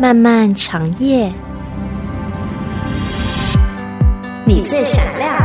[0.00, 1.28] 漫漫长夜，
[4.46, 5.36] 你最闪亮。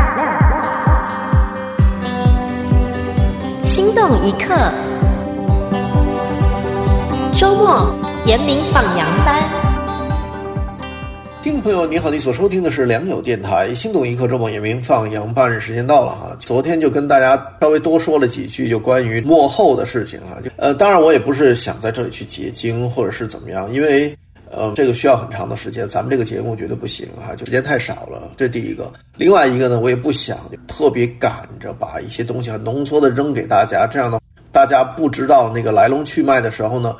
[3.63, 4.53] 心动一刻，
[7.31, 7.95] 周末
[8.27, 9.43] 严明放羊班。
[11.41, 16.35] 听众朋友，你好，你所收听的是良友电台《心动一刻》周末严明放羊班，时间到了哈。
[16.37, 20.37] 昨天就跟大家稍微多说了几句，就关于幕后的事情哈。
[20.57, 24.15] 呃，当然我也不是想在这里去结晶或者是怎么样，因为
[24.57, 28.31] 嗯这个需要很长的时间，咱们这个节目绝对不行哈，就时间太少了。
[28.37, 34.19] 这第一个，另外一个呢，我也不想特别赶着把一些东西很浓缩的扔给大家，这样的
[34.51, 36.95] 大家不知道那个来龙去脉的时候呢。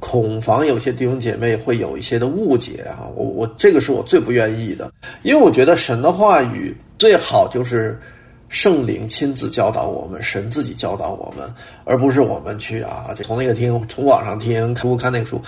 [0.00, 7.98] 恐防有些弟兄姐妹会有一些的误解哈，我我这个是我最不愿意的，因为我觉得神的话语最好就是
[8.50, 11.48] 圣灵亲自教导我们，神自己教导我们，
[11.86, 15.40] 而不是我们去啊，从那个听，从网上听书看那个书。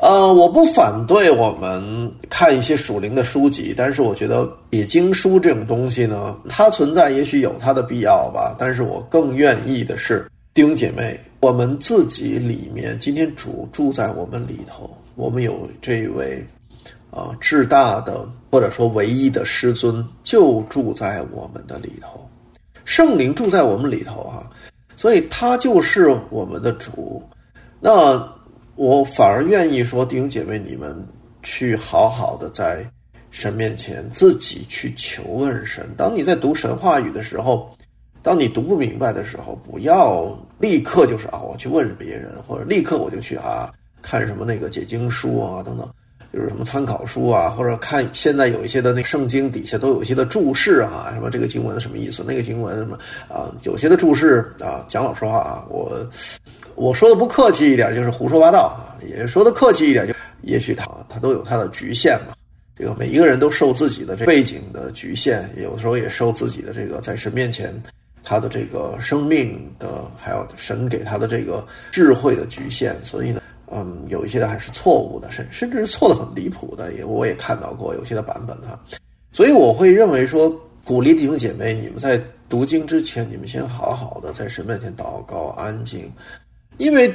[0.00, 11.20] 呃，我不反对我们看一些属灵的书籍，但是我觉得解经书这种东西呢，它存在也许有它的必要吧，但是我更愿意的是弟兄姐妹。
[11.40, 16.42] 我们自己里面，今天主住在我们里头，我们有这位
[17.10, 22.26] 啊至大的或者说唯一的师尊，就住在我们的里头，
[22.86, 24.50] 圣灵住在我们里头哈，
[24.96, 27.22] 所以他就是我们的主。
[27.82, 28.18] 那
[28.80, 30.96] 我反而愿意说，弟兄姐妹，你们
[31.42, 32.82] 去好好的在
[33.30, 35.86] 神面前自己去求问神。
[35.98, 37.70] 当你在读神话语的时候。
[38.22, 43.70] 当你读不明白的时候，不要立刻就是啊，我去问别人，或者立刻我就去啊
[44.02, 45.86] 看什么那个解经书啊等等，
[46.32, 52.96] 就是什么参考书啊，或者看现在有一些的那圣经底下都有一些的注释啊，什么这个经文什么意思，那个经文什么
[53.28, 56.08] 啊，有些的注释啊，讲老实话啊，我
[56.74, 62.34] 我说的不客气一点就是胡说八道啊，也说的客气一点就也许他他都有他的局限嘛。
[62.76, 67.74] 这个每一个人都受自己的这背景的局限，有的时候也受自己的这个在神面前。
[68.22, 73.40] 他的这个生命的，还有神给他的这个智慧的局限，所以呢，
[73.70, 78.78] 嗯，有一些的还是错误的，甚甚至是错的很离谱的，也我也看到过有些的版本哈。
[79.32, 80.50] 所以我会认为说，
[80.84, 86.10] 鼓励弟兄姐妹，你们在读经之前，你们先好好的在神面前祷告，安静，
[86.78, 87.14] 因为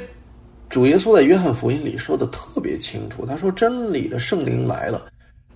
[0.68, 5.06] 主耶稣在约翰福音里说的特别清楚，他说真理的圣灵来了。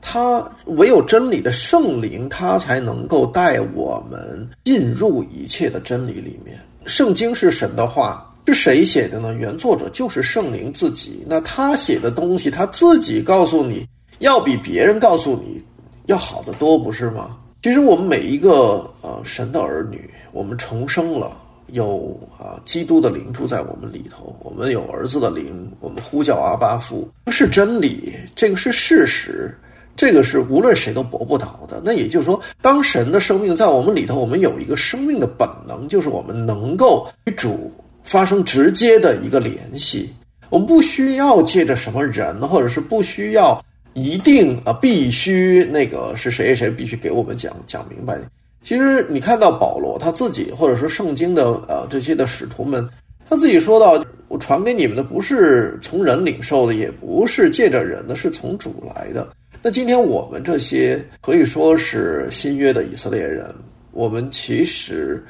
[0.03, 6.59] 他唯有真理的圣灵，他才能够带我们进入一切的真理里面。
[6.87, 9.33] 圣经是神的话，是谁写的呢？
[9.34, 11.25] 原作者就是圣灵自己。
[11.27, 13.87] 那他写的东西，他自己告诉你
[14.19, 15.62] 要比别人告诉你
[16.06, 17.37] 要好得多，不是吗？
[17.62, 21.37] 其实我们每一个呃神的儿女，我们重生了，
[21.73, 29.55] 有啊基督的灵住在我们里头，我们有儿子的灵，我们呼叫阿巴父，是真理，这个是事实。
[29.97, 31.83] 这个是无论谁都驳不倒的。
[31.84, 37.71] 那也就是说，当神的生命在我们里头，我们有一个生命的本能，就是我们能够与主
[38.03, 40.11] 发生直接的一个联系。
[40.49, 48.19] 我们不需要借着什么人，或者是不需要一定啊，必须那个是谁谁必须给我们讲讲明白。
[48.62, 52.87] 其实你看到保罗他自己，或者说圣经的呃这些的使徒们，
[53.28, 59.28] 他自己说到：“我传给你们的不是从人领受的，也不是借着人的，是从主来的。”
[59.62, 63.55] 那今天我们这些可以说是新约的以色列人，
[63.93, 65.25] 我们其实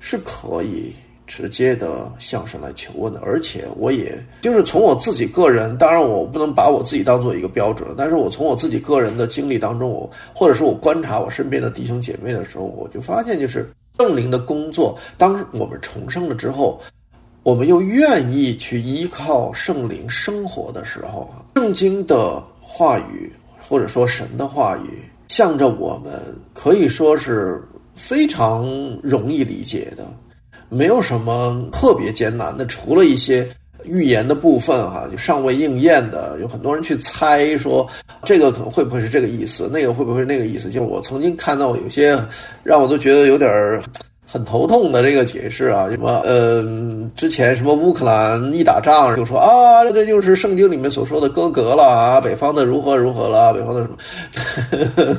[0.00, 0.92] 是可以
[1.26, 16.80] 直接的向神来求问的，而且我也就是从我自己个人，当然我不能把我自己当做一个标准，但是我从我自己个人的经历当中，我或者说我观察我身边的弟兄姐妹的时候，我就发现，就是圣灵的工作，当我们重生了之后，
[17.42, 23.32] 我们又愿意去依靠圣灵生活的时候，圣经的话语。
[23.68, 26.22] 或者说神的话语向着我们，
[26.54, 27.60] 可以说是
[27.96, 28.64] 非常
[29.02, 30.06] 容易理解的，
[30.68, 33.48] 没有什么特别艰难的，除了一些
[33.84, 37.86] 预言的部分哈，就尚未应验的，有很多人去猜说
[38.24, 40.70] 这个可能会不会是这个意思，那个会不会是那个意思？
[40.70, 42.18] 就我曾经看到有些
[42.62, 43.82] 让我都觉得有点儿。
[44.28, 46.60] 很头痛的这个解释啊，什么呃，
[47.14, 53.88] 之前什么乌克兰一打仗就说啊，这就是圣经里面所说的割格了啊，北方的如何如何了，北方的什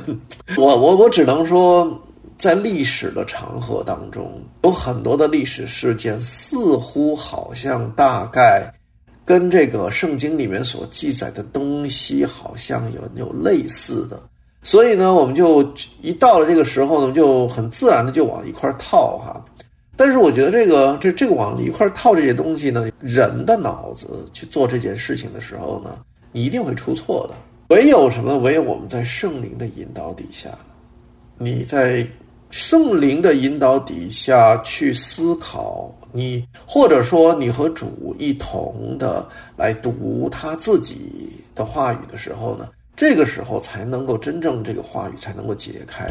[0.06, 0.18] 么？
[0.62, 1.90] 我我我只能说，
[2.38, 4.32] 在历史的长河当中，
[4.64, 8.72] 有很多的历史事件，似乎好像大概
[9.26, 14.22] 跟这个圣经里面所记载的东西好像有有类似的。
[14.62, 15.68] 所以呢，我们就
[16.02, 19.44] 一到了这个时候呢，就很自然的就往一块套哈。
[19.96, 25.98] 但是我觉得这个这这个往一块套这些东西呢，人的脑子去做这件事情的时候呢，
[26.32, 27.36] 你一定会出错的。
[27.70, 28.38] 唯有什么？
[28.38, 30.50] 唯有我们在圣灵的引导底下，
[31.38, 32.06] 你在
[32.50, 39.28] 圣灵的引导底下去思考，你或者说你和主一同的
[39.58, 46.10] 来读他自己的话语的时候呢，这个时候才能够真正这个话语才能够解开。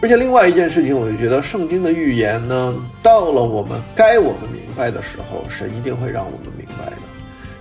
[0.00, 6.96] 而且另外一件事情，我就觉得圣经的预言呢，到了我们该我们明白的时候，神一定会让我们明白的。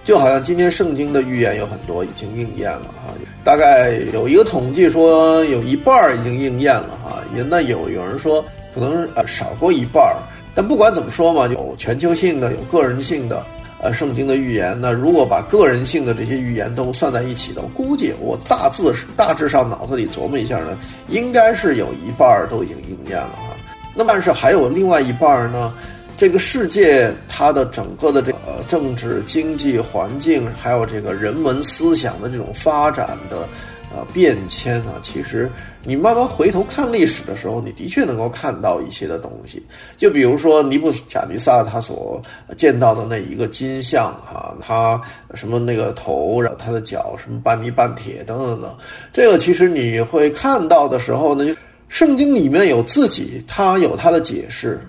[0.03, 3.13] 就好像今天圣经的预言有很多已经应验了哈，
[3.43, 10.15] 大概有一个统计说有一半儿已经应验了哈，也那有有人说可能呃少过一半儿
[10.55, 13.45] 但不管怎么说嘛，有全球性的，有个人性的。
[13.79, 20.77] 呃，圣经的预言，那如果把个人性的这些预言都算在一起的，我估计我大致大致上脑子里琢磨一下呢，
[21.09, 23.55] 应该是有一半都已经应验了哈。
[23.93, 25.71] 那么但是还有另外一半呢，
[26.15, 33.47] 这个世界它的整个的这个政治、经济环境，还有这个人文思想的这种发展的。
[33.89, 35.49] 啊，变迁啊，其实
[35.83, 39.65] 你慢慢回头看历史的时候，你的确能够看到一些的东西。
[39.95, 42.21] 就比如说尼布贾尼撒他所
[42.57, 45.01] 见到的那一个金像哈，他
[45.33, 48.77] 什么那个头，然后他的脚什么半泥半铁等等等，
[49.13, 51.55] 这个其实你会看到的时候呢，
[51.87, 54.81] 圣经里面有自己，他有他的解释。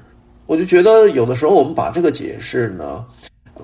[0.46, 3.04] 我就觉得有的时候我们把这个解释呢。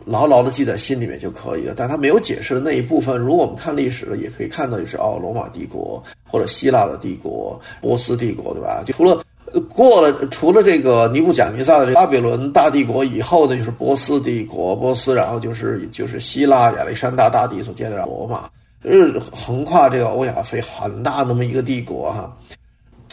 [0.04, 8.82] 牢牢的记在心里面就可以了，但他没有解释的那一部分，如果我们看历史，也可以看到，就是哦，罗马帝国或者希腊的帝国、波斯帝国，对吧？
[8.84, 9.22] 就除了
[9.68, 18.48] 过了，除了这个尼布甲尼撒的这巴比伦大帝国以后呢，就是波斯帝国，波斯，然后就是就是希腊亚历山大大帝所建立的罗马，
[18.84, 22.36] 就是横跨这个欧亚非很大那么一个帝国哈。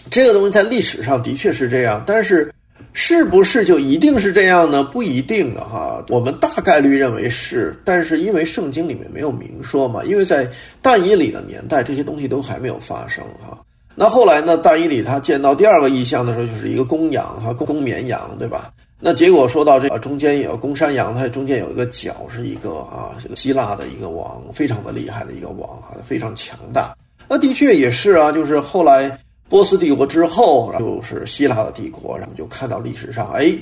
[0.09, 2.50] 这个东西在历史上的确是这样，但是。
[2.93, 4.83] 是不是就一定是这样呢？
[4.83, 6.03] 不一定的哈。
[6.09, 10.45] 我们大概率认为是，但是因为圣经里面没有明说嘛，因为在
[10.81, 13.57] 但以理的年代，这些东西都还没有发生哈。
[13.95, 14.57] 那后来呢？
[14.57, 18.71] 但以理他见到第二个异象的时候，就是一个公羊哈，公绵羊，对吧？
[18.99, 26.95] 那结果说到这个中间有公山羊，它中间有一个角，是一个啊，希腊的一个王，非常的厉害的一个王哈，非常强大。
[27.27, 29.17] 那的确也是啊，就是后来。
[29.51, 33.53] 波斯帝国之后，就是希腊的帝国，然后就看到历史上，哎，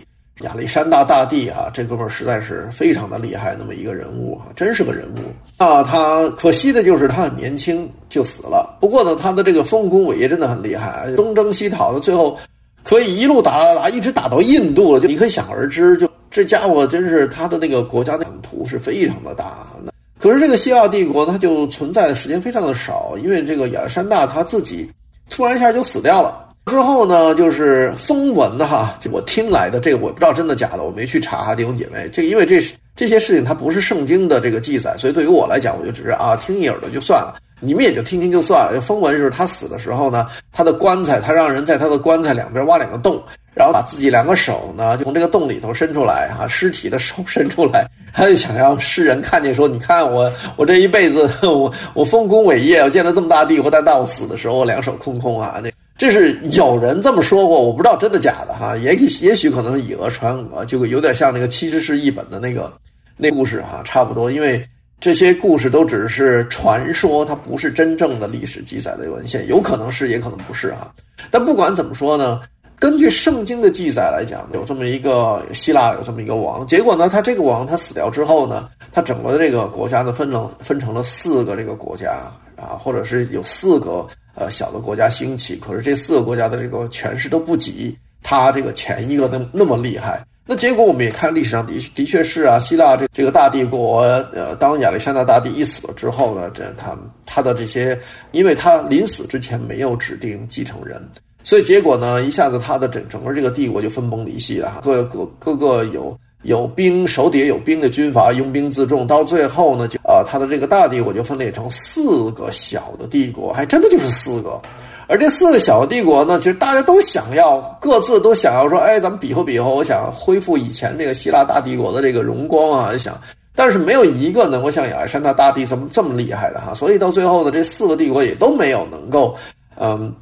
[0.42, 5.18] 亚历山大大帝啊，这哥们儿实在是非常的厉害，那么一个人物啊，真是个人物
[5.58, 5.82] 啊。
[5.82, 8.78] 他可惜的就是他很年轻就死了。
[8.80, 12.38] 不过呢，他的这个丰功伟业真的很厉害，东征西讨的，最后
[12.84, 15.00] 可以一路打打打，一直打到印度了。
[15.00, 19.66] 就你可想而知，就这家伙真是他的那个国家的版图是非常的大。
[19.84, 24.88] 那可是这个希腊帝国，它就存在的时间非常的少，因为这个亚历山大他自己。
[25.30, 26.48] 突然一下就死掉了。
[26.66, 32.08] 之后呢，就是风闻的哈，就我听来的，这个我不知道真的假的，我没去查哈，弟兄姐妹。
[32.14, 32.62] 这因为这
[32.96, 38.74] 这些事情它不是圣经的这个记载，所以对于我来讲，我就只是啊听一耳朵就算了，你们也就听听就算了。
[38.76, 43.20] 就风闻就是他死的时候呢，他的棺材，他让人在他的棺材两边挖两个洞。
[43.54, 62.72] 然后把自己两个手呢，就从这个洞里头伸出来，哈，尸体的手 伸出来，他就想让世人看见，说：“你看我，我这一辈子， 我我丰功伟业，我建了这么大帝国，但到死的时候，我两手空空啊。”那这是有人这么说过，我不知道真的假的哈，也也许可能以讹传讹，就有点像那个七十世译本的那个
[63.18, 64.32] 那故事哈，差不多。
[64.32, 64.66] 因为
[65.02, 70.90] 这些故事都只是传说，它不是真正的历史记载的文献，有可能是，也可能不是哈。
[71.30, 72.40] 但不管怎么说呢。
[72.80, 82.14] 根据圣经的记载来讲，有这么一个希腊有这么一个王，结果呢，他这个王他死掉之后呢，他整个的这个国家呢分成分成了四个这个国家
[82.56, 90.24] 啊，或者是有四个呃小的国家兴起，可是这四个国家的这个权势都不及他这个前一个那那么厉害。
[90.46, 94.00] 那结果我们也看历史上的的确是啊，希腊这这个大帝国，
[94.34, 98.00] 呃，当亚历山大大帝一死了之后呢，这他他的这些，
[98.32, 101.06] 因为他临死之前没有指定继承人。
[101.50, 114.62] 所以结果呢，一下子他的整整个这个帝国就分崩离析了哈，各各各个有有兵手底下有兵的军阀拥兵自重，到最后呢，就啊，他的这个大帝国就分裂成四个小的帝国，还真的就是四个。
[115.08, 123.20] 而这四个小的帝国呢，其实大家都想要，各自都想要说，哎，咱们比划比划，我想恢复以前这个希腊大帝国的这个荣光啊，想，
[123.56, 129.36] 但是没有一个能够像亚历山大大帝这么这么厉害的哈，所以到最后呢，这四个帝国也都没有能够，
[129.80, 130.14] 嗯。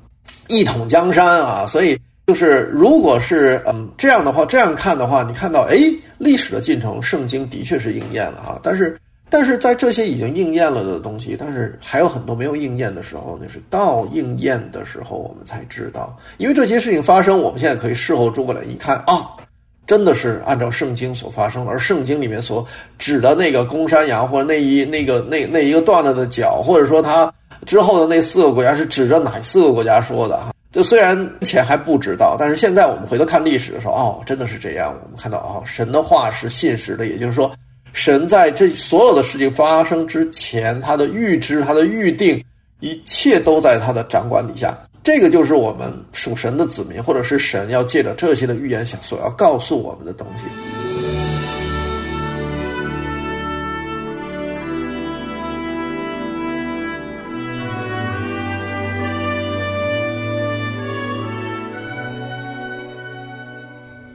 [0.47, 5.77] 一统江山啊，所以就是如果是嗯这样的话，这样看的话，你看到哎，
[6.17, 8.59] 历史的进程，圣经的确是应验了哈。
[8.61, 8.97] 但是
[9.29, 16.17] 但是在这些已经应验了的东西，但是还有很多没有应验的时候，那是到应验的时候我们才知道。
[16.37, 19.27] 因为这些事情发生，我们现在可以事后诸葛亮一看啊，
[19.87, 22.63] 真的是按照圣经所发生的，而圣经里面所
[22.99, 27.33] 指的那个公山羊或者那一那个那那一个断了的脚，或者说他
[27.65, 30.53] 之后的那四个国家是指着哪四个国家说的哈？
[30.71, 34.93] 就虽然前还不知道，但是现在我们回头看历史的时候，哦，真的是这样。
[35.03, 37.51] 我们看到哦，神的话是信实的，也就是说。
[37.93, 42.43] 神在这所有的事情发生之前，他的预知、他的预定，
[42.79, 44.77] 一切都在他的掌管底下。
[45.07, 50.43] 这个就是我们属神的子民，或者是神要借着这些的预言想所要告诉我们的东西。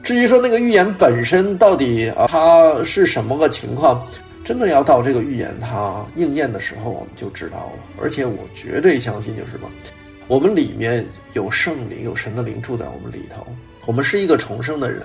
[0.03, 4.07] 至于说那个预言本身到底啊，它是什么个情况？
[4.43, 7.79] 真的要到这个预言它应验的时候，我们就知道了。
[7.99, 9.67] 而且我绝对相信，就是什么，
[10.27, 13.45] 我们里面有圣灵，有神的灵住在我们里头。
[13.85, 15.01] 我们是一个重生的人。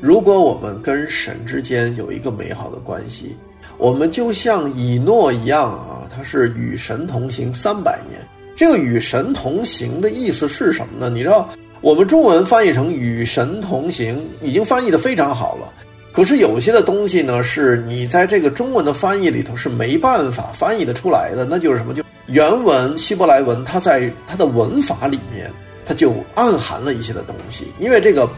[0.00, 3.34] 如果我们跟神之间有一个美好的关系，
[3.78, 8.20] 我们就像以诺一样啊，他是与神同行三百年。
[8.54, 11.08] 这个与神同行的意思是什么呢？
[11.08, 11.48] 你知道？
[11.80, 15.72] 我们中文翻译成“与神同行”已经翻译的非常好了，
[16.18, 21.44] 可是有些的东西呢，是你在这个中文的翻译里头是没办法翻译的出来的。
[21.44, 21.94] 那就是什么？
[21.94, 25.48] 就原文希伯来文，它在它的文法里面，
[25.86, 27.68] 它就暗含了一些的东西。
[27.78, 28.28] 因为这个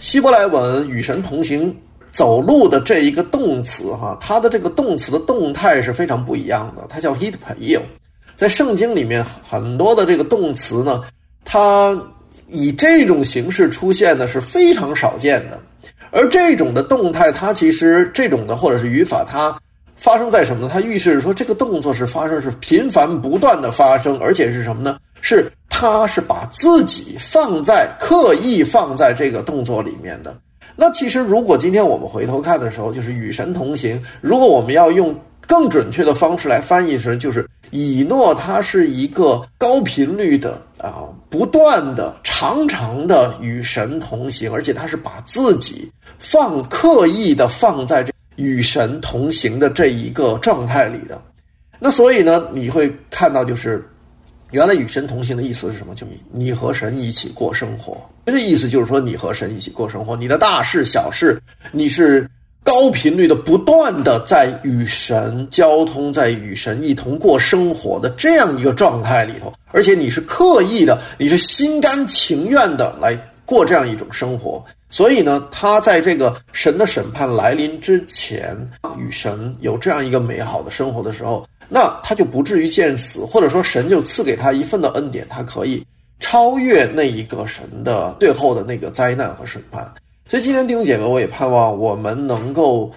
[0.00, 1.72] 希伯来文“与神同行”
[2.10, 6.84] 走路的这一个动词，哈，它的这个动词的动态是非常不一样的。
[6.88, 7.78] 它叫 “hit p a y
[8.36, 11.00] 在圣经里面很多的这个动词呢，
[11.44, 11.96] 它。
[12.52, 15.60] 以这种形式出现的是非常少见的，
[16.10, 19.56] 而这种的动态，它其实这种的或者是语法，它
[19.96, 20.70] 发生在什么呢？
[20.72, 24.98] 它预示着说这个动作是发生是频繁不断的发生，而且是什么呢？
[25.20, 30.36] 是它是把自己放在刻意放在这个动作里面的。
[30.76, 34.02] 那其实如果今天我们回头看的时候，就是与神同行。
[34.22, 35.14] 如果我们要用
[35.46, 51.22] 更准确的方式来翻译时，就是以诺他是一个高频率的啊，不断的、长长的与神同行，而且他是把自己放刻意的放在这与神同行的这一个状态里的。
[51.78, 53.88] 那所以呢，你会看到就是
[54.50, 55.94] 原来与神同行的意思是什么？
[55.94, 61.40] 就你你和神一起过生活，这意思就是说你和神一起过生活，你的大事小事，
[61.70, 62.28] 你是。
[62.70, 74.64] 高频率的、不断的在与神交通，在与神一同过生活的这样一个状态里头，而且你是刻意的，你是心甘情愿的来过这样一种生活。
[74.88, 78.56] 所以呢，他在这个神的审判来临之前，
[78.96, 85.84] 与神有这样一个美好的生活的时候，那他就不至于见死，或者说神就赐给他一份的恩典，他可以
[86.20, 89.92] 超越那一个神的最后的那个灾难和审判。
[90.30, 92.88] 所以今天弟兄姐妹，我也盼望我们能够，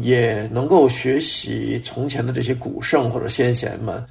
[0.00, 4.02] 也能够学习从前的这些古圣或者先贤们，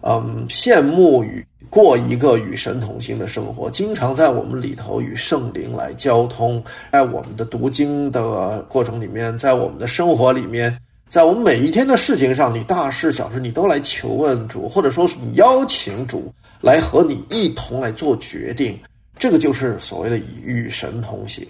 [0.00, 10.76] 嗯，羡慕与过一个与神同行的生活，经常在我们里头与圣灵来交通，在我们的读经的过程里面，在我们的生活里面，
[11.08, 18.76] 在我们每一天的事情上，你大事小事你都来求问主，或者说是你邀请主来和你一同来做决定，
[19.16, 21.46] 这个就是所谓的与神同行。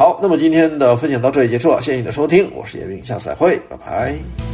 [0.00, 4.49] 好，那么今天的分享到这里结束了，谢谢你的收听，我是严明，下次再会，拜拜。